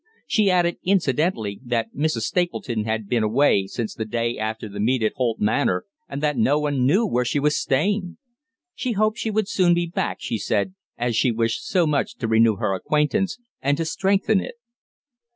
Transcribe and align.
She 0.25 0.49
added 0.49 0.79
incidentally 0.83 1.61
that 1.63 1.93
Mrs. 1.93 2.21
Stapleton 2.21 2.85
had 2.85 3.07
been 3.07 3.21
away 3.21 3.67
since 3.67 3.93
the 3.93 4.03
day 4.03 4.35
after 4.35 4.67
the 4.67 4.79
meet 4.79 5.03
at 5.03 5.13
Holt 5.13 5.39
Manor, 5.39 5.85
and 6.09 6.23
that 6.23 6.37
no 6.39 6.57
one 6.59 6.87
knew 6.87 7.05
where 7.05 7.23
she 7.23 7.39
was 7.39 7.55
staying. 7.55 8.17
She 8.73 8.93
hoped 8.93 9.19
she 9.19 9.29
would 9.29 9.47
soon 9.47 9.75
be 9.75 9.85
back, 9.85 10.17
she 10.19 10.39
said, 10.39 10.73
as 10.97 11.15
she 11.15 11.31
wished 11.31 11.63
so 11.67 11.85
much 11.85 12.15
to 12.15 12.27
renew 12.27 12.55
her 12.55 12.73
acquaintance, 12.73 13.37
and 13.61 13.77
to 13.77 13.85
strengthen 13.85 14.39
it. 14.41 14.55